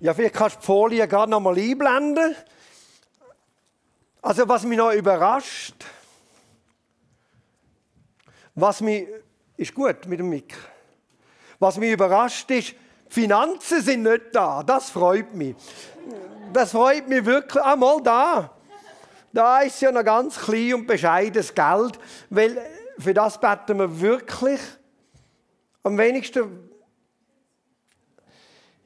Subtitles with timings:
[0.00, 2.34] Ja, vielleicht kannst du die Folie gerade noch mal einblenden.
[4.22, 5.74] Also was mich noch überrascht,
[8.54, 9.06] was mich,
[9.56, 10.56] ist gut mit dem Mick.
[11.58, 12.74] Was mich überrascht ist,
[13.10, 14.62] Finanzen sind nicht da.
[14.62, 15.54] Das freut mich.
[16.52, 17.62] Das freut mich wirklich.
[17.62, 18.50] Einmal da.
[19.32, 21.98] Da ist ja noch ganz klein und bescheidenes Geld,
[22.30, 22.58] weil
[22.98, 24.60] für das beten wir wirklich
[25.82, 26.70] am wenigsten.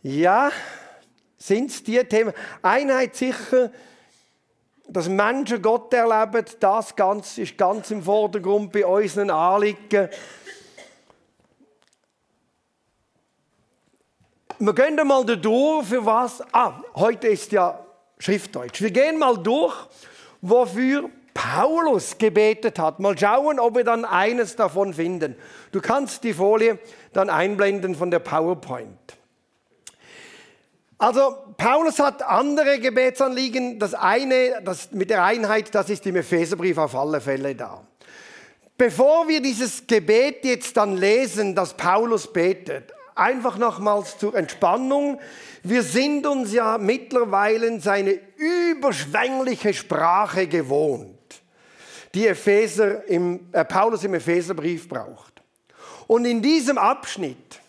[0.03, 0.51] Ja,
[1.45, 2.33] sind es die Themen.
[2.63, 3.71] Einheit sicher,
[4.89, 10.09] dass Menschen Gott erleben, das ganz, ist ganz im Vordergrund bei unseren Anliegen.
[14.59, 16.43] Wir gehen mal durch, für was.
[16.53, 17.79] Ah, heute ist ja
[18.19, 18.81] Schriftdeutsch.
[18.81, 19.75] Wir gehen mal durch,
[20.41, 23.01] wofür Paulus gebetet hat.
[23.01, 25.37] Mal schauen, ob wir dann eines davon finden.
[25.73, 26.79] Du kannst die Folie
[27.13, 29.19] dann einblenden von der PowerPoint.
[30.99, 33.79] Also Paulus hat andere Gebetsanliegen.
[33.79, 37.83] Das eine, das mit der Einheit, das ist im Epheserbrief auf alle Fälle da.
[38.77, 45.21] Bevor wir dieses Gebet jetzt dann lesen, das Paulus betet, einfach nochmals zur Entspannung.
[45.63, 51.19] Wir sind uns ja mittlerweile seine überschwängliche Sprache gewohnt,
[52.15, 55.43] die Epheser im, äh, Paulus im Epheserbrief braucht.
[56.07, 57.61] Und in diesem Abschnitt,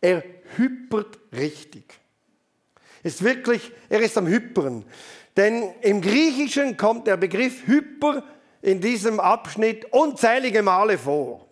[0.00, 0.22] er
[0.56, 1.84] hypert richtig.
[3.06, 4.84] Ist wirklich, er ist am Hypern.
[5.36, 8.24] Denn im Griechischen kommt der Begriff Hyper
[8.62, 11.46] in diesem Abschnitt unzählige Male vor.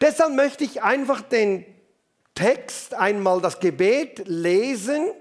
[0.00, 1.64] Deshalb möchte ich einfach den
[2.34, 5.12] Text einmal das Gebet lesen,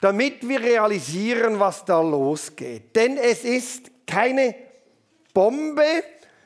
[0.00, 2.96] damit wir realisieren, was da losgeht.
[2.96, 4.54] Denn es ist keine
[5.34, 5.84] Bombe,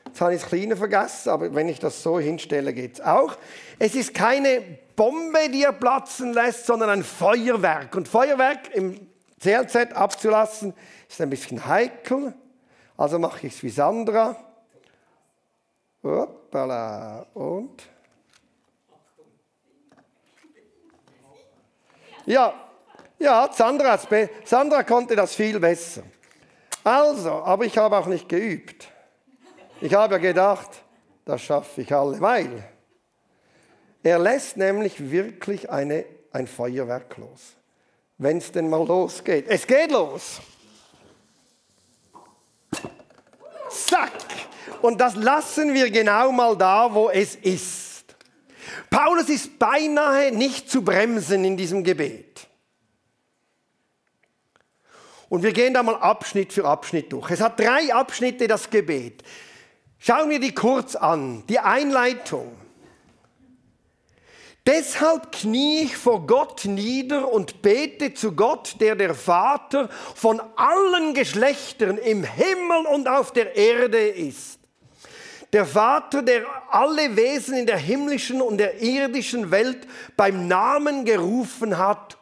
[0.09, 3.37] jetzt habe ich das Kleine vergessen, aber wenn ich das so hinstelle, geht es auch.
[3.77, 4.61] Es ist keine
[4.95, 7.95] Bombe, die er platzen lässt, sondern ein Feuerwerk.
[7.95, 9.07] Und Feuerwerk im
[9.39, 10.73] CLZ abzulassen,
[11.07, 12.33] ist ein bisschen heikel.
[12.97, 14.35] Also mache ich es wie Sandra.
[16.03, 17.25] Hoppala.
[17.33, 17.83] Und.
[22.25, 22.53] Ja,
[23.17, 23.99] ja, Sandra,
[24.43, 26.03] Sandra konnte das viel besser.
[26.83, 28.89] Also, aber ich habe auch nicht geübt.
[29.81, 30.69] Ich habe gedacht,
[31.23, 32.63] das schaffe ich alle, weil
[34.03, 37.55] er lässt nämlich wirklich eine, ein Feuerwerk los.
[38.17, 39.45] Wenn es denn mal losgeht.
[39.47, 40.41] Es geht los.
[43.69, 44.11] Zack.
[44.81, 48.03] Und das lassen wir genau mal da, wo es ist.
[48.89, 52.47] Paulus ist beinahe nicht zu bremsen in diesem Gebet.
[55.29, 57.29] Und wir gehen da mal Abschnitt für Abschnitt durch.
[57.31, 59.23] Es hat drei Abschnitte, das Gebet.
[59.99, 61.43] Schauen wir die kurz an.
[61.47, 62.55] Die Einleitung.
[64.65, 71.13] Deshalb knie ich vor Gott nieder und bete zu Gott, der der Vater von allen
[71.13, 74.59] Geschlechtern im Himmel und auf der Erde ist.
[75.53, 81.79] Der Vater, der alle Wesen in der himmlischen und der irdischen Welt beim Namen gerufen
[81.79, 82.17] hat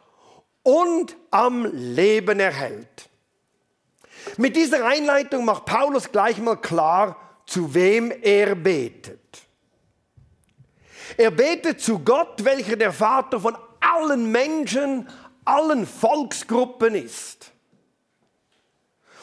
[0.62, 3.10] und am Leben erhält.
[4.38, 9.42] Mit dieser Einleitung macht Paulus gleich mal klar, zu wem er betet.
[11.16, 15.08] Er betet zu Gott, welcher der Vater von allen Menschen,
[15.46, 17.50] allen Volksgruppen ist.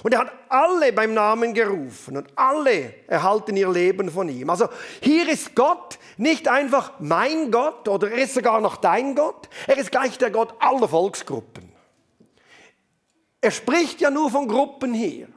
[0.02, 4.50] Und er hat alle beim Namen gerufen und alle erhalten ihr Leben von ihm.
[4.50, 4.70] Also
[5.02, 9.78] hier ist Gott nicht einfach mein Gott oder er ist sogar noch dein Gott, er
[9.78, 11.72] ist gleich der Gott aller Volksgruppen.
[13.40, 15.28] Er spricht ja nur von Gruppen hier.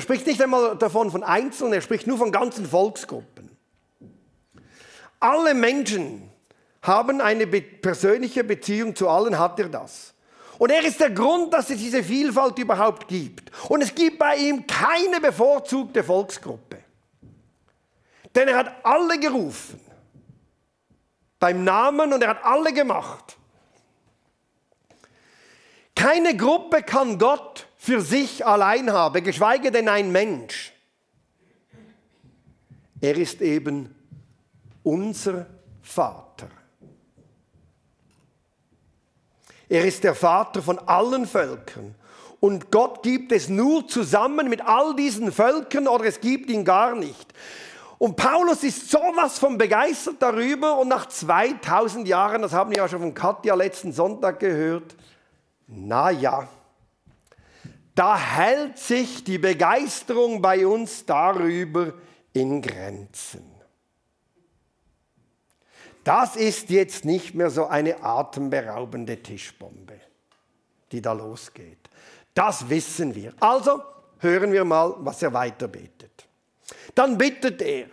[0.00, 3.54] Er spricht nicht einmal davon von Einzelnen, er spricht nur von ganzen Volksgruppen.
[5.18, 6.30] Alle Menschen
[6.80, 10.14] haben eine persönliche Beziehung zu allen, hat er das.
[10.56, 13.52] Und er ist der Grund, dass es diese Vielfalt überhaupt gibt.
[13.68, 16.78] Und es gibt bei ihm keine bevorzugte Volksgruppe.
[18.34, 19.82] Denn er hat alle gerufen.
[21.38, 23.36] Beim Namen und er hat alle gemacht.
[25.94, 30.70] Keine Gruppe kann Gott für sich allein haben, geschweige denn ein Mensch.
[33.00, 33.94] Er ist eben
[34.82, 35.46] unser
[35.80, 36.48] Vater.
[39.66, 41.94] Er ist der Vater von allen Völkern.
[42.38, 46.94] Und Gott gibt es nur zusammen mit all diesen Völkern oder es gibt ihn gar
[46.94, 47.32] nicht.
[47.96, 52.88] Und Paulus ist sowas von begeistert darüber und nach 2000 Jahren, das haben wir ja
[52.88, 54.94] schon von Katja letzten Sonntag gehört,
[55.66, 56.46] na ja,
[57.94, 61.92] da hält sich die Begeisterung bei uns darüber
[62.32, 63.44] in Grenzen.
[66.04, 70.00] das ist jetzt nicht mehr so eine atemberaubende Tischbombe,
[70.90, 71.78] die da losgeht.
[72.34, 73.34] Das wissen wir.
[73.40, 73.82] Also
[74.18, 76.26] hören wir mal, was er weiter betet.
[76.94, 77.86] Dann bittet er,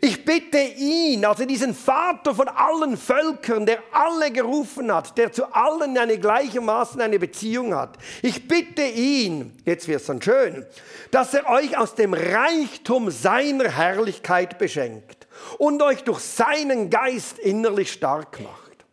[0.00, 5.52] ich bitte ihn, also diesen Vater von allen Völkern, der alle gerufen hat, der zu
[5.52, 7.98] allen eine gleichermaßen eine Beziehung hat.
[8.22, 10.66] Ich bitte ihn, jetzt wird es dann schön,
[11.10, 15.26] dass er euch aus dem Reichtum seiner Herrlichkeit beschenkt
[15.58, 18.84] und euch durch seinen Geist innerlich stark macht.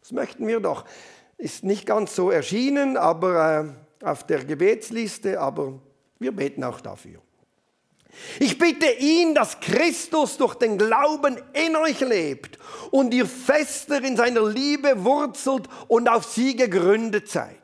[0.00, 0.84] Das möchten wir doch.
[1.38, 5.80] Ist nicht ganz so erschienen, aber äh, auf der Gebetsliste, aber
[6.18, 7.23] wir beten auch dafür.
[8.40, 12.58] Ich bitte ihn, dass Christus durch den Glauben in euch lebt
[12.90, 17.56] und ihr fester in seiner Liebe wurzelt und auf sie gegründet seid.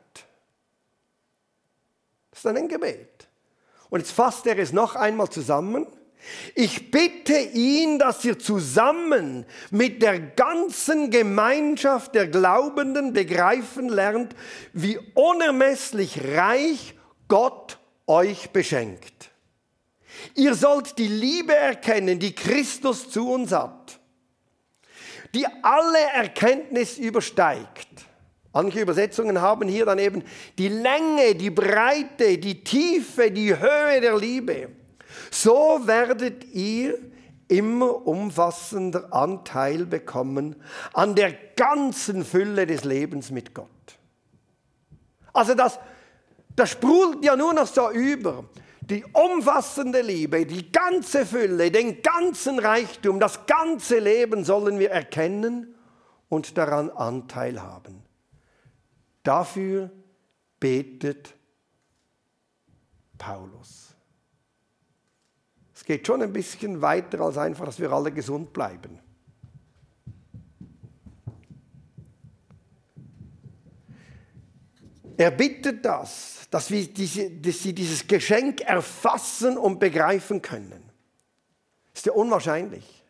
[2.31, 3.27] Das ist ein Gebet.
[3.89, 5.85] Und jetzt fasst er es noch einmal zusammen.
[6.53, 14.35] Ich bitte ihn, dass ihr zusammen mit der ganzen Gemeinschaft der Glaubenden begreifen lernt,
[14.71, 16.95] wie unermesslich reich
[17.27, 19.30] Gott euch beschenkt.
[20.35, 23.99] Ihr sollt die Liebe erkennen, die Christus zu uns hat,
[25.33, 27.87] die alle Erkenntnis übersteigt.
[28.53, 30.23] Manche Übersetzungen haben hier dann eben
[30.57, 34.69] die Länge, die Breite, die Tiefe, die Höhe der Liebe.
[35.29, 36.97] So werdet ihr
[37.47, 40.55] immer umfassender Anteil bekommen
[40.93, 43.67] an der ganzen Fülle des Lebens mit Gott.
[45.33, 45.79] Also das,
[46.55, 48.45] das sprudelt ja nur noch so über
[48.81, 55.75] die umfassende Liebe, die ganze Fülle, den ganzen Reichtum, das ganze Leben sollen wir erkennen
[56.29, 58.03] und daran Anteil haben.
[59.23, 59.91] Dafür
[60.59, 61.35] betet
[63.17, 63.95] Paulus.
[65.75, 68.99] Es geht schon ein bisschen weiter als einfach, dass wir alle gesund bleiben.
[75.21, 80.81] Er bittet das, dass, wir diese, dass sie dieses Geschenk erfassen und begreifen können.
[81.93, 83.03] ist ja unwahrscheinlich.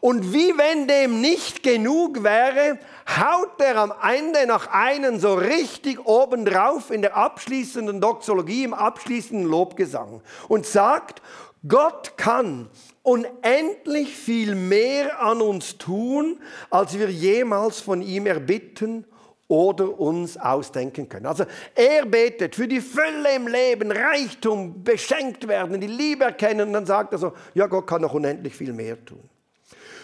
[0.00, 6.04] Und wie wenn dem nicht genug wäre, haut er am Ende noch einen so richtig
[6.06, 11.22] obendrauf in der abschließenden Doxologie, im abschließenden Lobgesang und sagt,
[11.68, 12.68] Gott kann
[13.04, 19.04] unendlich viel mehr an uns tun, als wir jemals von ihm erbitten
[19.50, 21.26] oder uns ausdenken können.
[21.26, 21.44] Also
[21.74, 26.86] er betet für die Fülle im Leben, Reichtum, beschenkt werden, die Liebe erkennen und dann
[26.86, 29.28] sagt er so, ja, Gott kann noch unendlich viel mehr tun.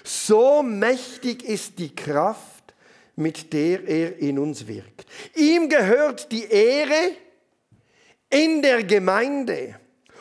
[0.03, 2.75] So mächtig ist die Kraft,
[3.15, 5.07] mit der er in uns wirkt.
[5.37, 7.13] Ihm gehört die Ehre
[8.29, 9.77] in der Gemeinde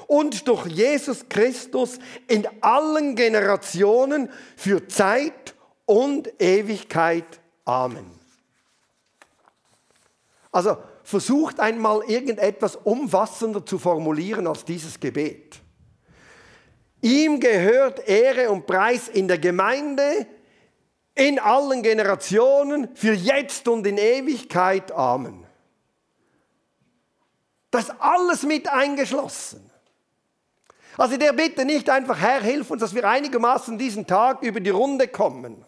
[0.05, 1.97] und durch Jesus Christus
[2.27, 5.55] in allen Generationen für Zeit
[5.85, 7.39] und Ewigkeit.
[7.65, 8.14] Amen.
[10.55, 15.59] Also versucht einmal irgendetwas umfassender zu formulieren als dieses Gebet.
[17.01, 20.25] Ihm gehört Ehre und Preis in der Gemeinde,
[21.13, 24.93] in allen Generationen, für jetzt und in Ewigkeit.
[24.93, 25.45] Amen.
[27.69, 29.69] Das ist alles mit eingeschlossen.
[30.95, 34.69] Also der bitte nicht einfach, Herr, hilf uns, dass wir einigermaßen diesen Tag über die
[34.69, 35.65] Runde kommen.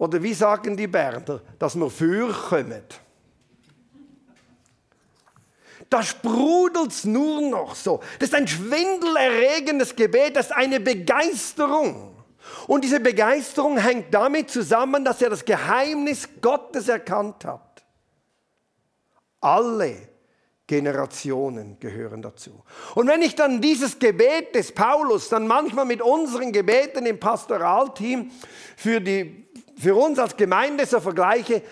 [0.00, 2.84] Oder wie sagen die Berner, dass wir fürkommen?
[5.90, 8.00] Da sprudelt es nur noch so.
[8.18, 12.16] Das ist ein schwindelerregendes Gebet, das ist eine Begeisterung.
[12.66, 17.84] Und diese Begeisterung hängt damit zusammen, dass er das Geheimnis Gottes erkannt hat.
[19.42, 20.08] Alle
[20.66, 22.62] Generationen gehören dazu.
[22.94, 28.30] Und wenn ich dann dieses Gebet des Paulus dann manchmal mit unseren Gebeten im Pastoralteam
[28.76, 29.39] für die
[29.80, 31.62] für uns als Gemeinde so vergleiche,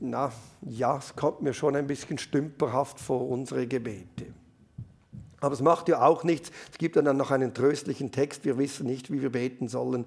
[0.00, 4.26] na ja, es kommt mir schon ein bisschen stümperhaft vor, unsere Gebete.
[5.40, 6.50] Aber es macht ja auch nichts.
[6.70, 10.04] Es gibt dann noch einen tröstlichen Text, wir wissen nicht, wie wir beten sollen.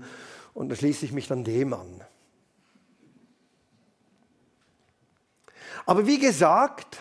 [0.54, 2.02] Und da schließe ich mich dann dem an.
[5.86, 7.00] Aber wie gesagt,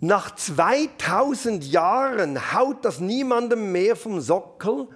[0.00, 4.88] nach 2000 Jahren haut das niemandem mehr vom Sockel,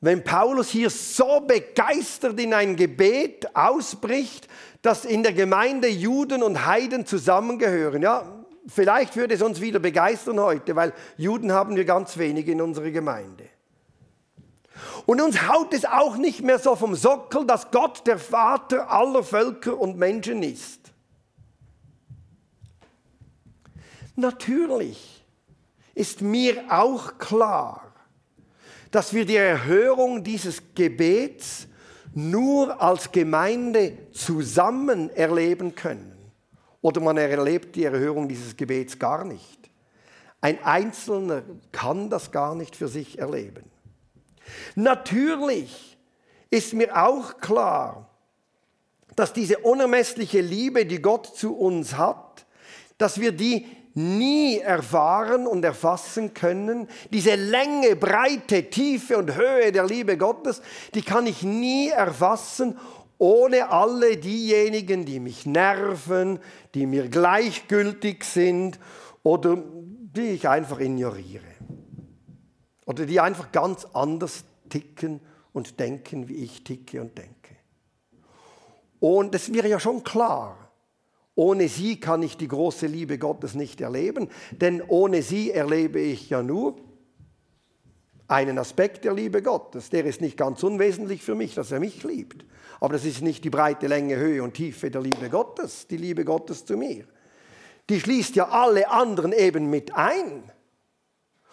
[0.00, 4.48] wenn Paulus hier so begeistert in ein Gebet ausbricht,
[4.82, 8.02] dass in der Gemeinde Juden und Heiden zusammengehören.
[8.02, 12.60] Ja, vielleicht würde es uns wieder begeistern heute, weil Juden haben wir ganz wenige in
[12.60, 13.44] unserer Gemeinde.
[15.06, 19.24] Und uns haut es auch nicht mehr so vom Sockel, dass Gott der Vater aller
[19.24, 20.92] Völker und Menschen ist.
[24.14, 25.24] Natürlich
[25.94, 27.87] ist mir auch klar,
[28.90, 31.66] dass wir die Erhörung dieses Gebets
[32.14, 36.16] nur als Gemeinde zusammen erleben können.
[36.80, 39.70] Oder man erlebt die Erhörung dieses Gebets gar nicht.
[40.40, 41.42] Ein Einzelner
[41.72, 43.64] kann das gar nicht für sich erleben.
[44.74, 45.98] Natürlich
[46.50, 48.08] ist mir auch klar,
[49.16, 52.46] dass diese unermessliche Liebe, die Gott zu uns hat,
[52.98, 53.66] dass wir die
[53.98, 56.88] nie erfahren und erfassen können.
[57.12, 60.62] Diese Länge, Breite, Tiefe und Höhe der Liebe Gottes,
[60.94, 62.78] die kann ich nie erfassen
[63.18, 66.38] ohne alle diejenigen, die mich nerven,
[66.74, 68.78] die mir gleichgültig sind
[69.24, 71.42] oder die ich einfach ignoriere.
[72.86, 75.20] Oder die einfach ganz anders ticken
[75.52, 77.56] und denken, wie ich ticke und denke.
[79.00, 80.67] Und es wäre ja schon klar,
[81.38, 86.30] ohne sie kann ich die große Liebe Gottes nicht erleben, denn ohne sie erlebe ich
[86.30, 86.74] ja nur
[88.26, 89.88] einen Aspekt der Liebe Gottes.
[89.88, 92.44] Der ist nicht ganz unwesentlich für mich, dass er mich liebt.
[92.80, 96.24] Aber das ist nicht die breite Länge, Höhe und Tiefe der Liebe Gottes, die Liebe
[96.24, 97.04] Gottes zu mir.
[97.88, 100.42] Die schließt ja alle anderen eben mit ein.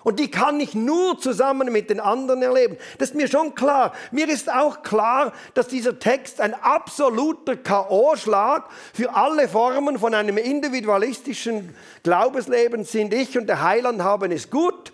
[0.05, 2.77] Und die kann ich nur zusammen mit den anderen erleben.
[2.99, 3.91] Das ist mir schon klar.
[4.11, 10.37] Mir ist auch klar, dass dieser Text ein absoluter K.O.-Schlag für alle Formen von einem
[10.37, 13.15] individualistischen Glaubensleben sind.
[13.15, 14.93] Ich und der Heiland haben es gut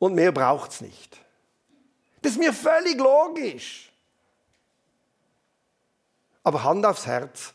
[0.00, 1.16] und mehr braucht es nicht.
[2.22, 3.92] Das ist mir völlig logisch.
[6.42, 7.54] Aber Hand aufs Herz,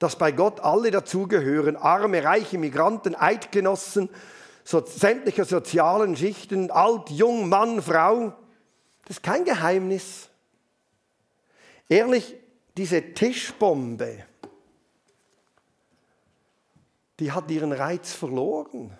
[0.00, 4.10] dass bei Gott alle dazugehören, arme, reiche Migranten, Eidgenossen,
[4.64, 8.34] so, sämtlicher sozialen Schichten, alt, jung, Mann, Frau.
[9.04, 10.30] Das ist kein Geheimnis.
[11.88, 12.34] Ehrlich,
[12.76, 14.24] diese Tischbombe,
[17.20, 18.98] die hat ihren Reiz verloren.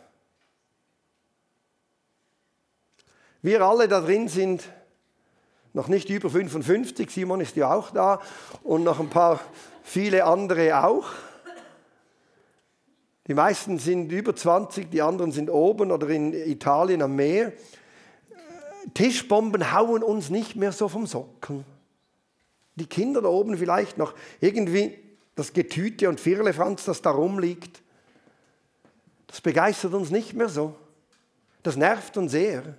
[3.41, 4.69] Wir alle da drin sind
[5.73, 8.21] noch nicht über 55, Simon ist ja auch da
[8.63, 9.41] und noch ein paar
[9.83, 11.07] viele andere auch.
[13.27, 17.53] Die meisten sind über 20, die anderen sind oben oder in Italien am Meer.
[18.93, 21.65] Tischbomben hauen uns nicht mehr so vom Sockel.
[22.75, 24.99] Die Kinder da oben vielleicht noch irgendwie
[25.37, 27.83] das Getüte und Firlefanz, das da rumliegt.
[29.27, 30.77] Das begeistert uns nicht mehr so.
[31.63, 32.77] Das nervt uns sehr.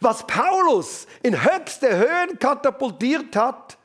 [0.00, 3.78] Was Paulus in höchste Höhen katapultiert hat,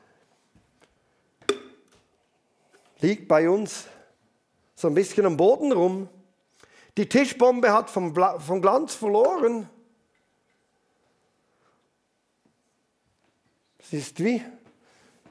[3.06, 3.84] liegt bei uns
[4.74, 6.08] so ein bisschen am Boden rum.
[6.96, 9.68] Die Tischbombe hat vom, vom Glanz verloren.
[13.78, 14.42] Es ist wie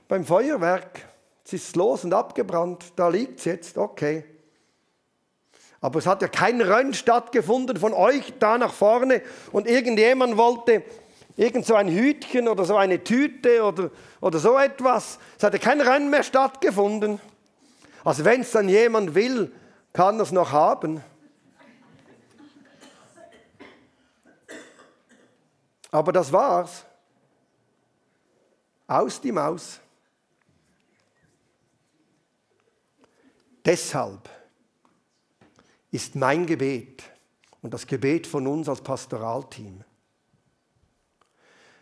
[0.07, 1.05] beim Feuerwerk.
[1.43, 2.93] Es ist los und abgebrannt.
[2.95, 4.23] Da liegt es jetzt, okay.
[5.81, 10.81] Aber es hat ja kein Rennen stattgefunden von euch da nach vorne und irgendjemand wollte
[11.35, 13.91] irgend so ein Hütchen oder so eine Tüte oder,
[14.21, 15.19] oder so etwas.
[15.37, 17.19] Es hat ja kein Rennen mehr stattgefunden.
[18.05, 19.51] Also wenn es dann jemand will,
[19.91, 21.03] kann es noch haben.
[25.89, 26.85] Aber das war's.
[28.85, 29.79] Aus die Maus.
[33.65, 34.29] Deshalb
[35.89, 37.03] ist mein Gebet
[37.63, 39.83] und das Gebet von uns als Pastoralteam,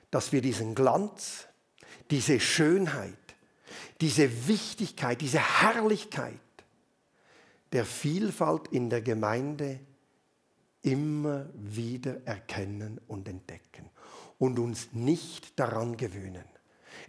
[0.10, 1.48] dass wir diesen Glanz,
[2.10, 3.23] diese Schönheit,
[4.04, 6.34] diese Wichtigkeit, diese Herrlichkeit
[7.72, 9.80] der Vielfalt in der Gemeinde
[10.82, 13.90] immer wieder erkennen und entdecken
[14.40, 16.44] und uns nicht daran gewöhnen.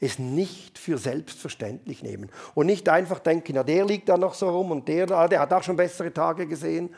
[0.01, 4.49] Es nicht für selbstverständlich nehmen und nicht einfach denken, ja, der liegt da noch so
[4.49, 6.95] rum und der da, der hat auch schon bessere Tage gesehen.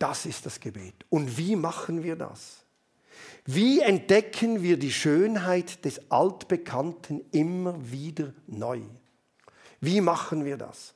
[0.00, 1.06] Das ist das Gebet.
[1.08, 2.63] Und wie machen wir das?
[3.46, 8.80] Wie entdecken wir die Schönheit des Altbekannten immer wieder neu?
[9.80, 10.94] Wie machen wir das?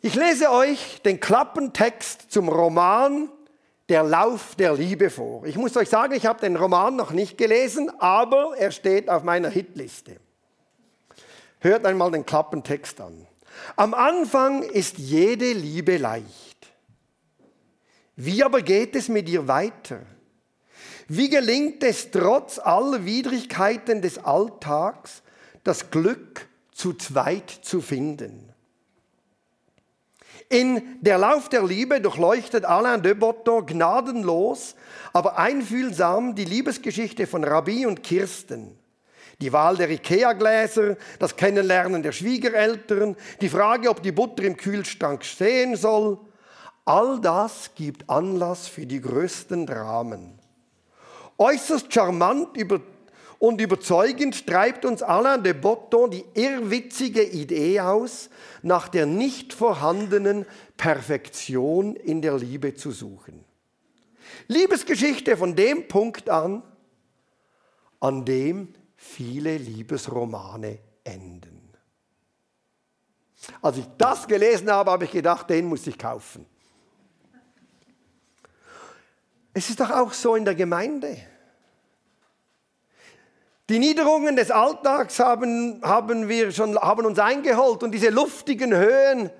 [0.00, 3.28] Ich lese euch den Klappentext zum Roman
[3.88, 5.44] Der Lauf der Liebe vor.
[5.44, 9.22] Ich muss euch sagen, ich habe den Roman noch nicht gelesen, aber er steht auf
[9.22, 10.16] meiner Hitliste.
[11.60, 13.26] Hört einmal den Klappentext an.
[13.76, 16.66] Am Anfang ist jede Liebe leicht.
[18.16, 20.00] Wie aber geht es mit ihr weiter?
[21.14, 25.22] Wie gelingt es trotz aller Widrigkeiten des Alltags,
[25.62, 28.50] das Glück zu zweit zu finden?
[30.48, 34.74] In Der Lauf der Liebe durchleuchtet Alain de Botton gnadenlos,
[35.12, 38.78] aber einfühlsam die Liebesgeschichte von Rabbi und Kirsten,
[39.38, 45.26] die Wahl der Ikea-Gläser, das Kennenlernen der Schwiegereltern, die Frage, ob die Butter im Kühlschrank
[45.26, 46.18] stehen soll.
[46.86, 50.41] All das gibt Anlass für die größten Dramen.
[51.42, 52.56] Äußerst charmant
[53.40, 58.30] und überzeugend treibt uns Alain de Botton die irrwitzige Idee aus,
[58.62, 60.46] nach der nicht vorhandenen
[60.76, 63.44] Perfektion in der Liebe zu suchen.
[64.46, 66.62] Liebesgeschichte von dem Punkt an,
[67.98, 71.72] an dem viele Liebesromane enden.
[73.60, 76.46] Als ich das gelesen habe, habe ich gedacht, den muss ich kaufen.
[79.52, 81.31] Es ist doch auch so in der Gemeinde.
[83.70, 89.30] Die Niederungen des Alltags haben, haben, wir schon, haben uns eingeholt und diese luftigen Höhen,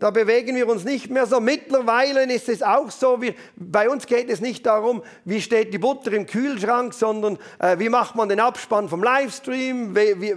[0.00, 1.40] da bewegen wir uns nicht mehr so.
[1.40, 5.78] Mittlerweile ist es auch so, wir, bei uns geht es nicht darum, wie steht die
[5.78, 9.96] Butter im Kühlschrank, sondern äh, wie macht man den Abspann vom Livestream.
[9.96, 10.34] Wie, wie,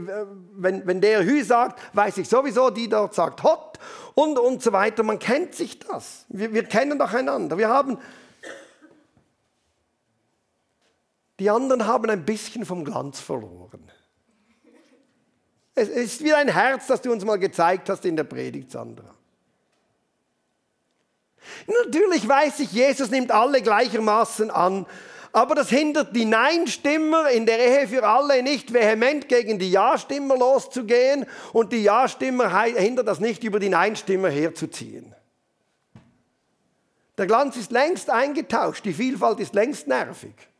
[0.55, 3.77] wenn, wenn der Hü sagt, weiß ich sowieso, die dort sagt Hot
[4.15, 5.03] und, und so weiter.
[5.03, 6.25] Man kennt sich das.
[6.29, 7.57] Wir, wir kennen doch einander.
[7.59, 7.99] Wir haben,
[11.41, 13.91] die anderen haben ein bisschen vom Glanz verloren.
[15.73, 19.15] Es ist wie ein Herz, das du uns mal gezeigt hast in der Predigt, Sandra.
[21.65, 24.85] Natürlich weiß ich, Jesus nimmt alle gleichermaßen an,
[25.31, 30.37] aber das hindert die Nein-Stimmer in der Ehe für alle nicht vehement gegen die Ja-Stimmer
[30.37, 35.15] loszugehen und die Ja-Stimmer hindert das nicht, über die Nein-Stimmer herzuziehen.
[37.17, 40.50] Der Glanz ist längst eingetauscht, die Vielfalt ist längst nervig.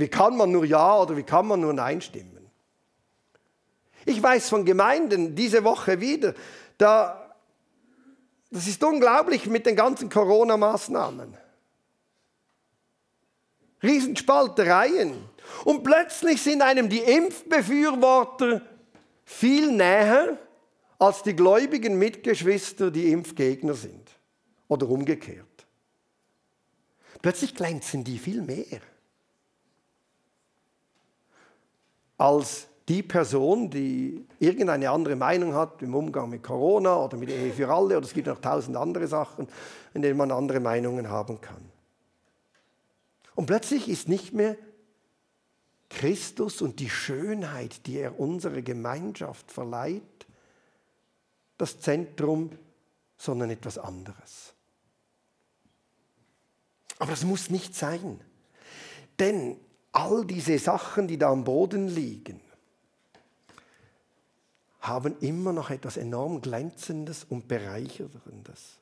[0.00, 2.50] Wie kann man nur Ja oder wie kann man nur Nein stimmen?
[4.06, 6.34] Ich weiß von Gemeinden diese Woche wieder,
[6.78, 7.20] da
[8.50, 11.36] das ist unglaublich mit den ganzen Corona-Maßnahmen.
[13.82, 15.24] Riesenspaltereien.
[15.64, 18.62] Und plötzlich sind einem die Impfbefürworter
[19.24, 20.36] viel näher
[20.98, 24.10] als die gläubigen Mitgeschwister, die Impfgegner sind.
[24.66, 25.46] Oder umgekehrt.
[27.22, 28.80] Plötzlich glänzen die viel mehr
[32.20, 37.50] als die Person, die irgendeine andere Meinung hat im Umgang mit Corona oder mit Ehe
[37.50, 39.48] für alle, oder es gibt noch tausend andere Sachen,
[39.94, 41.70] in denen man andere Meinungen haben kann.
[43.36, 44.56] Und plötzlich ist nicht mehr
[45.88, 50.02] Christus und die Schönheit, die er unserer Gemeinschaft verleiht,
[51.56, 52.50] das Zentrum,
[53.16, 54.52] sondern etwas anderes.
[56.98, 58.20] Aber das muss nicht sein.
[59.18, 59.56] Denn
[59.92, 62.40] all diese Sachen, die da am Boden liegen,
[64.80, 68.78] haben immer noch etwas enorm Glänzendes und Bereicherndes.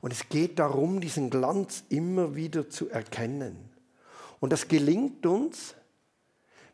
[0.00, 3.70] Und es geht darum, diesen Glanz immer wieder zu erkennen.
[4.40, 5.74] Und das gelingt uns,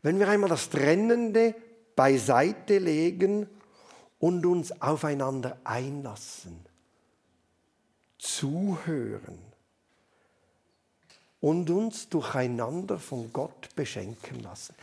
[0.03, 1.55] wenn wir einmal das Trennende
[1.97, 3.49] beiseite legen
[4.19, 6.65] und uns aufeinander einlassen,
[8.19, 9.46] zuhören
[11.41, 14.75] und uns durcheinander von Gott beschenken lassen.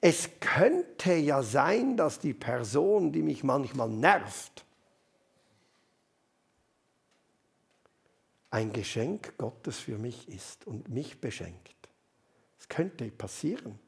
[0.00, 4.64] Es könnte ja sein, dass die Person, die mich manchmal nervt,
[8.50, 11.74] ein Geschenk Gottes für mich ist und mich beschenkt.
[12.60, 13.78] Es könnte passieren.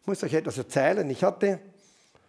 [0.00, 1.08] Ich muss euch etwas erzählen.
[1.08, 1.60] Ich hatte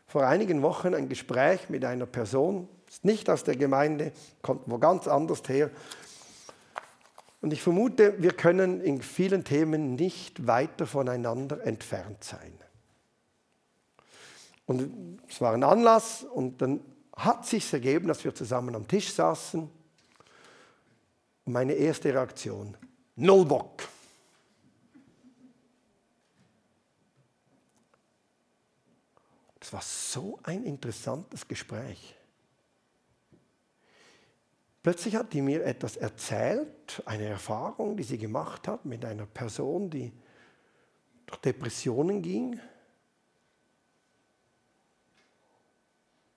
[0.07, 4.77] vor einigen Wochen ein Gespräch mit einer Person, ist nicht aus der Gemeinde, kommt wo
[4.77, 5.69] ganz anders her,
[7.41, 12.53] und ich vermute, wir können in vielen Themen nicht weiter voneinander entfernt sein.
[14.65, 16.81] Und es war ein Anlass und dann
[17.15, 19.61] hat sich ergeben, dass wir zusammen am Tisch saßen.
[21.45, 22.77] Und meine erste Reaktion,
[23.15, 23.83] null Bock.
[29.61, 32.15] Es war so ein interessantes Gespräch.
[34.81, 39.89] Plötzlich hat die mir etwas erzählt, eine Erfahrung, die sie gemacht hat mit einer Person,
[39.89, 40.13] die
[41.25, 42.59] durch Depressionen ging.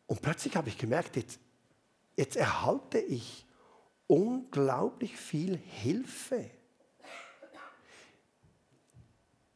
[0.07, 1.39] Und plötzlich habe ich gemerkt, jetzt,
[2.17, 3.47] jetzt erhalte ich
[4.09, 6.51] unglaublich viel Hilfe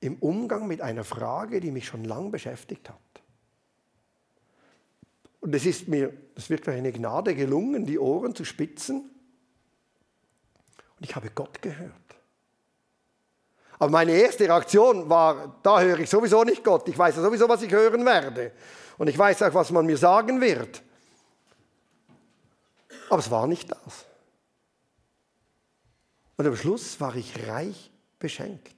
[0.01, 3.01] im Umgang mit einer Frage, die mich schon lange beschäftigt hat.
[5.46, 8.96] Und es ist mir, das ist wirklich eine Gnade gelungen, die Ohren zu spitzen.
[10.96, 11.92] Und ich habe Gott gehört.
[13.78, 16.88] Aber meine erste Reaktion war, da höre ich sowieso nicht Gott.
[16.88, 18.50] Ich weiß ja sowieso, was ich hören werde.
[18.98, 20.82] Und ich weiß auch, was man mir sagen wird.
[23.09, 24.04] Aber es war nicht das.
[26.38, 28.75] Und am Schluss war ich reich beschenkt.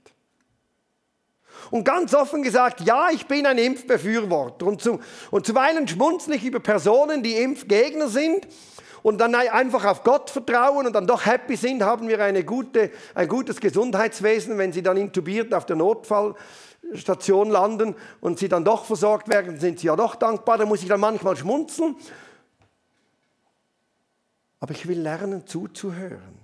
[1.71, 4.67] Und ganz offen gesagt, ja, ich bin ein Impfbefürworter.
[4.67, 8.47] Und, zu, und zuweilen schmunzle ich über Personen, die Impfgegner sind
[9.03, 12.91] und dann einfach auf Gott vertrauen und dann doch happy sind, haben wir eine gute,
[13.15, 18.85] ein gutes Gesundheitswesen, wenn sie dann intubiert auf der Notfallstation landen und sie dann doch
[18.85, 20.59] versorgt werden, sind sie ja doch dankbar.
[20.59, 21.97] Da muss ich dann manchmal schmunzeln.
[24.61, 26.39] Aber ich will lernen zuzuhören.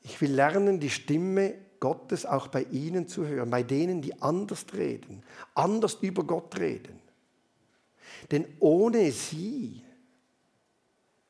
[0.00, 4.66] Ich will lernen, die Stimme Gottes auch bei ihnen zu hören, bei denen, die anders
[4.72, 5.22] reden,
[5.54, 7.00] anders über Gott reden.
[8.30, 9.82] Denn ohne sie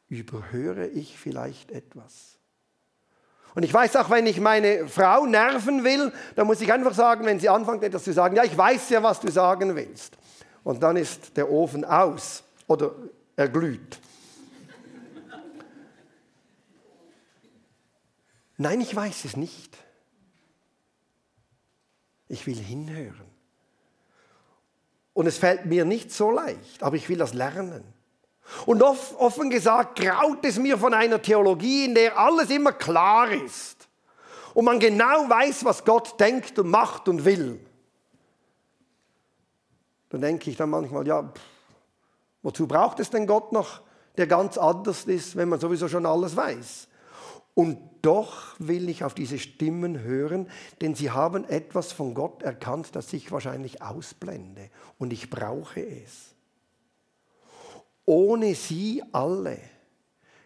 [0.08, 2.38] überhöre ich vielleicht etwas.
[3.54, 7.26] Und ich weiß auch, wenn ich meine Frau nerven will, dann muss ich einfach sagen,
[7.26, 10.16] wenn sie anfängt etwas zu sagen, ja, ich weiß ja, was du sagen willst.
[10.64, 12.94] Und dann ist der Ofen aus oder
[13.37, 14.00] er glüht.
[18.58, 19.76] Nein, ich weiß es nicht.
[22.28, 23.28] Ich will hinhören.
[25.14, 27.82] Und es fällt mir nicht so leicht, aber ich will das lernen.
[28.66, 33.88] Und offen gesagt graut es mir von einer Theologie, in der alles immer klar ist
[34.54, 37.60] und man genau weiß, was Gott denkt und macht und will.
[40.08, 41.40] Dann denke ich dann manchmal, ja, pff,
[42.42, 43.82] wozu braucht es denn Gott noch,
[44.16, 46.88] der ganz anders ist, wenn man sowieso schon alles weiß?
[47.58, 50.48] Und doch will ich auf diese Stimmen hören,
[50.80, 54.70] denn sie haben etwas von Gott erkannt, das ich wahrscheinlich ausblende.
[54.96, 56.36] Und ich brauche es.
[58.04, 59.58] Ohne sie alle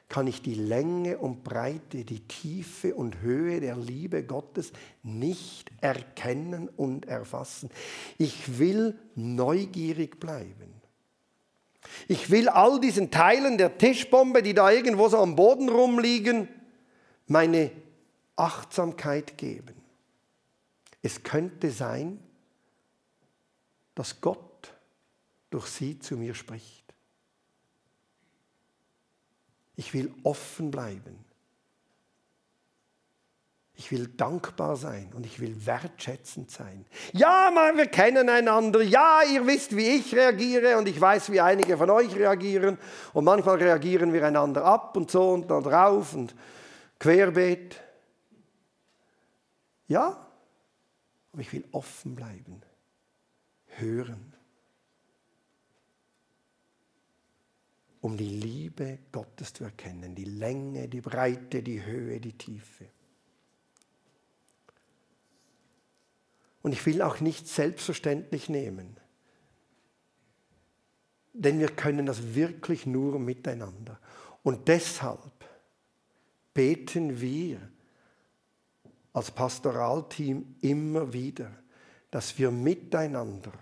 [0.08, 4.72] kann ich die Länge und Breite, die Tiefe und Höhe der Liebe Gottes
[5.02, 7.68] nicht erkennen und erfassen.
[8.16, 10.80] Ich will neugierig bleiben.
[12.08, 16.48] Ich will all diesen Teilen der Tischbombe, die da irgendwo so am Boden rumliegen,
[17.32, 17.70] meine
[18.36, 19.74] Achtsamkeit geben.
[21.02, 22.20] Es könnte sein,
[23.94, 24.72] dass Gott
[25.50, 26.82] durch sie zu mir spricht.
[29.76, 31.18] Ich will offen bleiben.
[33.74, 36.84] Ich will dankbar sein und ich will wertschätzend sein.
[37.12, 38.82] Ja, man, wir kennen einander.
[38.82, 42.78] Ja, ihr wisst, wie ich reagiere und ich weiß, wie einige von euch reagieren.
[43.12, 46.34] Und manchmal reagieren wir einander ab und so und dann drauf und
[47.02, 47.80] querbeet.
[49.88, 50.26] Ja,
[51.32, 52.62] aber ich will offen bleiben,
[53.66, 54.32] hören.
[58.02, 62.86] um die Liebe Gottes zu erkennen, die Länge, die Breite, die Höhe, die Tiefe.
[66.62, 68.96] Und ich will auch nicht selbstverständlich nehmen,
[71.32, 74.00] denn wir können das wirklich nur miteinander.
[74.42, 75.31] Und deshalb
[76.54, 77.58] beten wir
[79.12, 81.50] als Pastoralteam immer wieder,
[82.10, 83.52] dass wir miteinander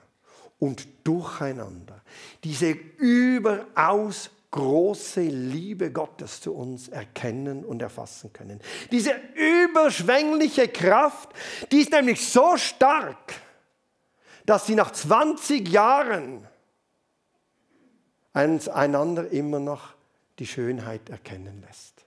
[0.58, 2.02] und durcheinander
[2.44, 8.60] diese überaus große Liebe Gottes zu uns erkennen und erfassen können.
[8.90, 11.30] Diese überschwängliche Kraft,
[11.70, 13.34] die ist nämlich so stark,
[14.46, 16.46] dass sie nach 20 Jahren
[18.32, 19.94] einander immer noch
[20.38, 21.99] die Schönheit erkennen lässt.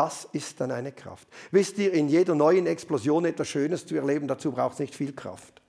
[0.00, 1.28] Das ist dann eine Kraft.
[1.50, 5.12] Wisst ihr, in jeder neuen Explosion etwas Schönes zu erleben, dazu braucht es nicht viel
[5.12, 5.60] Kraft.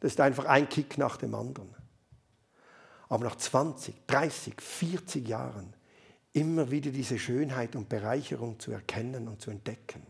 [0.00, 1.68] Das ist einfach ein Kick nach dem anderen.
[3.10, 5.74] Aber nach 20, 30, 40 Jahren
[6.32, 10.02] immer wieder diese Schönheit und Bereicherung zu erkennen und zu entdecken.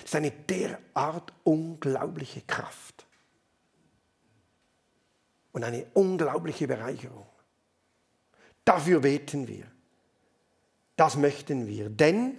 [0.00, 3.06] Das ist eine derart unglaubliche Kraft
[5.52, 7.28] und eine unglaubliche Bereicherung.
[8.64, 9.70] Dafür beten wir.
[11.00, 11.88] Das möchten wir.
[11.88, 12.38] Denn,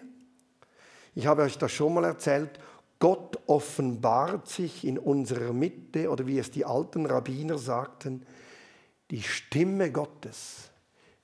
[1.16, 2.60] ich habe euch das schon mal erzählt,
[3.00, 8.24] Gott offenbart sich in unserer Mitte oder wie es die alten Rabbiner sagten,
[9.10, 10.70] die Stimme Gottes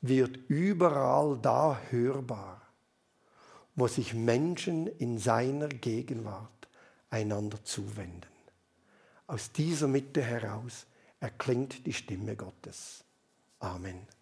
[0.01, 2.59] wird überall da hörbar,
[3.75, 6.67] wo sich Menschen in seiner Gegenwart
[7.11, 8.25] einander zuwenden.
[9.27, 10.87] Aus dieser Mitte heraus
[11.19, 13.03] erklingt die Stimme Gottes.
[13.59, 14.16] Amen.